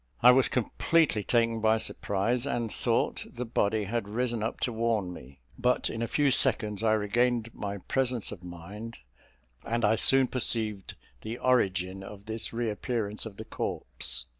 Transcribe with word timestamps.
I 0.23 0.31
was 0.31 0.47
completely 0.47 1.23
taken 1.23 1.59
by 1.61 1.77
surprise, 1.77 2.47
and 2.47 2.73
thought 2.73 3.23
the 3.31 3.45
body 3.45 3.83
had 3.83 4.07
risen 4.07 4.41
up 4.41 4.59
to 4.61 4.73
warn 4.73 5.13
me; 5.13 5.41
but 5.59 5.91
in 5.91 6.01
a 6.01 6.07
few 6.07 6.31
seconds 6.31 6.81
I 6.81 6.93
regained 6.93 7.53
my 7.53 7.77
presence 7.77 8.31
of 8.31 8.43
mind, 8.43 8.97
and 9.63 9.85
I 9.85 9.97
soon 9.97 10.25
perceived 10.25 10.95
the 11.21 11.37
origin 11.37 12.01
of 12.01 12.25
this 12.25 12.51
reappearance 12.51 13.27
of 13.27 13.37
the 13.37 13.45
corpse. 13.45 14.25